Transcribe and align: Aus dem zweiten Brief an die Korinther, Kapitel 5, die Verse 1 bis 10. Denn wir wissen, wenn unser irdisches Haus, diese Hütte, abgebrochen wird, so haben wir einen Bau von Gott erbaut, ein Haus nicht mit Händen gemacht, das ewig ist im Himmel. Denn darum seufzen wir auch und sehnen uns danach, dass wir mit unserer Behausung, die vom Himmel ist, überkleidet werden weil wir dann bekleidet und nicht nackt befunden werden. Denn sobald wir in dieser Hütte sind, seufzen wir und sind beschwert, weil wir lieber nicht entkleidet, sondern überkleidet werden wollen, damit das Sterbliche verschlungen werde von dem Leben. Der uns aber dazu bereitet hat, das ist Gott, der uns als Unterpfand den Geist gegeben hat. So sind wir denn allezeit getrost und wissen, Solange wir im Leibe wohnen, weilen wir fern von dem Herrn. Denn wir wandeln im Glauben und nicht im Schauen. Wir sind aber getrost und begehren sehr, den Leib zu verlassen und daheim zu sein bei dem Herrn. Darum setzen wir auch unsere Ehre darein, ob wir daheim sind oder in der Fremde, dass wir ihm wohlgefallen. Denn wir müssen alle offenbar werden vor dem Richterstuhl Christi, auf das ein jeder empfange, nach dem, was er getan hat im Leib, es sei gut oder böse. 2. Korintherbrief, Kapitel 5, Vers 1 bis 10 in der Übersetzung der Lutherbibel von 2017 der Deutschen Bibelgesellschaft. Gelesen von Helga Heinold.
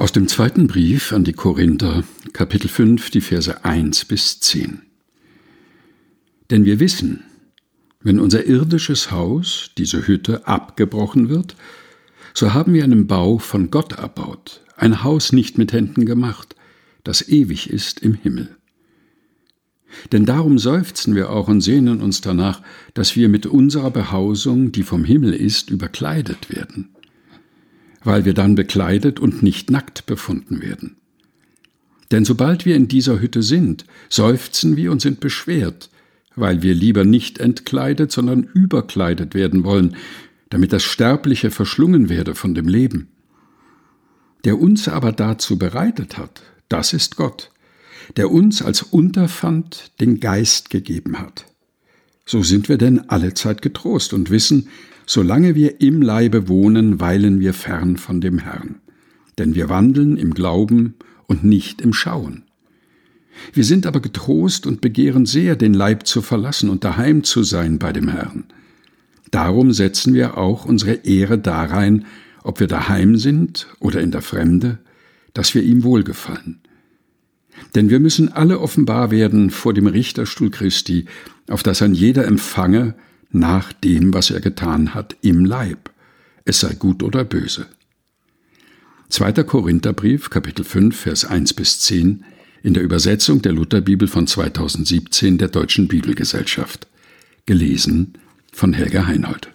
Aus 0.00 0.12
dem 0.12 0.28
zweiten 0.28 0.66
Brief 0.66 1.12
an 1.12 1.24
die 1.24 1.34
Korinther, 1.34 2.04
Kapitel 2.32 2.68
5, 2.68 3.10
die 3.10 3.20
Verse 3.20 3.66
1 3.66 4.06
bis 4.06 4.40
10. 4.40 4.80
Denn 6.50 6.64
wir 6.64 6.80
wissen, 6.80 7.22
wenn 8.00 8.18
unser 8.18 8.46
irdisches 8.46 9.10
Haus, 9.10 9.72
diese 9.76 10.06
Hütte, 10.06 10.46
abgebrochen 10.46 11.28
wird, 11.28 11.54
so 12.32 12.54
haben 12.54 12.72
wir 12.72 12.82
einen 12.82 13.08
Bau 13.08 13.36
von 13.36 13.70
Gott 13.70 13.92
erbaut, 13.92 14.62
ein 14.74 15.04
Haus 15.04 15.34
nicht 15.34 15.58
mit 15.58 15.74
Händen 15.74 16.06
gemacht, 16.06 16.56
das 17.04 17.28
ewig 17.28 17.68
ist 17.68 18.00
im 18.00 18.14
Himmel. 18.14 18.56
Denn 20.12 20.24
darum 20.24 20.58
seufzen 20.58 21.14
wir 21.14 21.28
auch 21.28 21.48
und 21.48 21.60
sehnen 21.60 22.00
uns 22.00 22.22
danach, 22.22 22.62
dass 22.94 23.16
wir 23.16 23.28
mit 23.28 23.44
unserer 23.44 23.90
Behausung, 23.90 24.72
die 24.72 24.82
vom 24.82 25.04
Himmel 25.04 25.34
ist, 25.34 25.68
überkleidet 25.68 26.48
werden 26.48 26.88
weil 28.02 28.24
wir 28.24 28.34
dann 28.34 28.54
bekleidet 28.54 29.20
und 29.20 29.42
nicht 29.42 29.70
nackt 29.70 30.06
befunden 30.06 30.62
werden. 30.62 30.96
Denn 32.10 32.24
sobald 32.24 32.64
wir 32.64 32.76
in 32.76 32.88
dieser 32.88 33.20
Hütte 33.20 33.42
sind, 33.42 33.84
seufzen 34.08 34.76
wir 34.76 34.90
und 34.90 35.00
sind 35.00 35.20
beschwert, 35.20 35.90
weil 36.34 36.62
wir 36.62 36.74
lieber 36.74 37.04
nicht 37.04 37.38
entkleidet, 37.38 38.10
sondern 38.10 38.42
überkleidet 38.42 39.34
werden 39.34 39.64
wollen, 39.64 39.96
damit 40.48 40.72
das 40.72 40.82
Sterbliche 40.82 41.50
verschlungen 41.50 42.08
werde 42.08 42.34
von 42.34 42.54
dem 42.54 42.66
Leben. 42.66 43.08
Der 44.44 44.58
uns 44.58 44.88
aber 44.88 45.12
dazu 45.12 45.58
bereitet 45.58 46.18
hat, 46.18 46.42
das 46.68 46.92
ist 46.92 47.16
Gott, 47.16 47.50
der 48.16 48.30
uns 48.30 48.62
als 48.62 48.82
Unterpfand 48.82 49.92
den 50.00 50.18
Geist 50.18 50.70
gegeben 50.70 51.18
hat. 51.18 51.46
So 52.24 52.42
sind 52.42 52.68
wir 52.68 52.78
denn 52.78 53.08
allezeit 53.10 53.62
getrost 53.62 54.12
und 54.12 54.30
wissen, 54.30 54.68
Solange 55.12 55.56
wir 55.56 55.80
im 55.80 56.02
Leibe 56.02 56.46
wohnen, 56.46 57.00
weilen 57.00 57.40
wir 57.40 57.52
fern 57.52 57.96
von 57.96 58.20
dem 58.20 58.38
Herrn. 58.38 58.76
Denn 59.38 59.56
wir 59.56 59.68
wandeln 59.68 60.16
im 60.16 60.34
Glauben 60.34 60.94
und 61.26 61.42
nicht 61.42 61.80
im 61.80 61.92
Schauen. 61.92 62.44
Wir 63.52 63.64
sind 63.64 63.86
aber 63.86 63.98
getrost 63.98 64.68
und 64.68 64.80
begehren 64.80 65.26
sehr, 65.26 65.56
den 65.56 65.74
Leib 65.74 66.06
zu 66.06 66.22
verlassen 66.22 66.70
und 66.70 66.84
daheim 66.84 67.24
zu 67.24 67.42
sein 67.42 67.80
bei 67.80 67.92
dem 67.92 68.06
Herrn. 68.06 68.44
Darum 69.32 69.72
setzen 69.72 70.14
wir 70.14 70.38
auch 70.38 70.64
unsere 70.64 70.92
Ehre 70.92 71.38
darein, 71.38 72.06
ob 72.44 72.60
wir 72.60 72.68
daheim 72.68 73.16
sind 73.16 73.66
oder 73.80 74.00
in 74.00 74.12
der 74.12 74.22
Fremde, 74.22 74.78
dass 75.34 75.56
wir 75.56 75.64
ihm 75.64 75.82
wohlgefallen. 75.82 76.60
Denn 77.74 77.90
wir 77.90 77.98
müssen 77.98 78.32
alle 78.32 78.60
offenbar 78.60 79.10
werden 79.10 79.50
vor 79.50 79.74
dem 79.74 79.88
Richterstuhl 79.88 80.52
Christi, 80.52 81.06
auf 81.48 81.64
das 81.64 81.82
ein 81.82 81.94
jeder 81.94 82.28
empfange, 82.28 82.94
nach 83.32 83.72
dem, 83.72 84.12
was 84.12 84.30
er 84.30 84.40
getan 84.40 84.94
hat 84.94 85.16
im 85.22 85.44
Leib, 85.44 85.90
es 86.44 86.60
sei 86.60 86.74
gut 86.74 87.02
oder 87.02 87.24
böse. 87.24 87.66
2. 89.08 89.32
Korintherbrief, 89.44 90.30
Kapitel 90.30 90.64
5, 90.64 90.96
Vers 90.96 91.24
1 91.24 91.54
bis 91.54 91.80
10 91.80 92.24
in 92.62 92.74
der 92.74 92.82
Übersetzung 92.82 93.42
der 93.42 93.52
Lutherbibel 93.52 94.06
von 94.06 94.26
2017 94.26 95.38
der 95.38 95.48
Deutschen 95.48 95.88
Bibelgesellschaft. 95.88 96.86
Gelesen 97.46 98.14
von 98.52 98.72
Helga 98.72 99.06
Heinold. 99.06 99.50